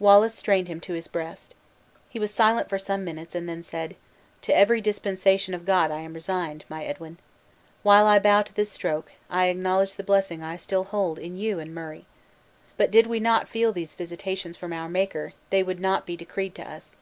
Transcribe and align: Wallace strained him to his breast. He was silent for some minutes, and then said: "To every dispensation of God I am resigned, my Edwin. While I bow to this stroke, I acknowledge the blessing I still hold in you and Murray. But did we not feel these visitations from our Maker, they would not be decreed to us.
Wallace 0.00 0.34
strained 0.34 0.66
him 0.66 0.80
to 0.80 0.94
his 0.94 1.06
breast. 1.06 1.54
He 2.08 2.18
was 2.18 2.34
silent 2.34 2.68
for 2.68 2.76
some 2.76 3.04
minutes, 3.04 3.36
and 3.36 3.48
then 3.48 3.62
said: 3.62 3.94
"To 4.42 4.52
every 4.52 4.80
dispensation 4.80 5.54
of 5.54 5.64
God 5.64 5.92
I 5.92 6.00
am 6.00 6.12
resigned, 6.14 6.64
my 6.68 6.84
Edwin. 6.84 7.18
While 7.84 8.04
I 8.06 8.18
bow 8.18 8.42
to 8.42 8.52
this 8.52 8.72
stroke, 8.72 9.12
I 9.30 9.46
acknowledge 9.46 9.92
the 9.92 10.02
blessing 10.02 10.42
I 10.42 10.56
still 10.56 10.82
hold 10.82 11.20
in 11.20 11.36
you 11.36 11.60
and 11.60 11.72
Murray. 11.72 12.06
But 12.76 12.90
did 12.90 13.06
we 13.06 13.20
not 13.20 13.48
feel 13.48 13.72
these 13.72 13.94
visitations 13.94 14.56
from 14.56 14.72
our 14.72 14.88
Maker, 14.88 15.34
they 15.50 15.62
would 15.62 15.78
not 15.78 16.04
be 16.04 16.16
decreed 16.16 16.56
to 16.56 16.68
us. 16.68 16.98